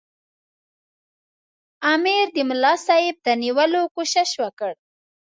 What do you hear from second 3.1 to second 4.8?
د نیولو کوښښ وکړ.